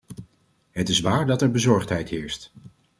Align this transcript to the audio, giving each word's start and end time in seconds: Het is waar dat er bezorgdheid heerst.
Het 0.71 0.89
is 0.89 0.99
waar 0.99 1.25
dat 1.25 1.41
er 1.41 1.51
bezorgdheid 1.51 2.09
heerst. 2.09 2.51